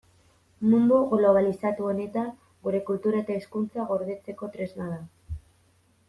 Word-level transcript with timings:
Mundu 0.69 0.95
globalizatu 1.11 1.89
honetan 1.89 2.31
gure 2.67 2.79
kultura 2.87 3.21
eta 3.25 3.35
hizkuntza 3.39 3.85
gordetzeko 3.91 4.49
tresna 4.57 4.89
da. 4.95 4.99